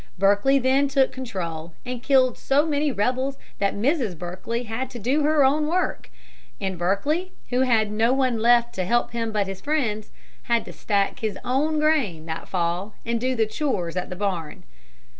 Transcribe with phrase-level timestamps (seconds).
[0.17, 4.17] Berkeley then took control, and killed so many rebels that Mrs.
[4.17, 6.09] Berkeley had to do her own work,
[6.59, 10.09] and Berkeley, who had no one left to help him but his friends,
[10.45, 14.63] had to stack his own grain that fall and do the chores at the barn.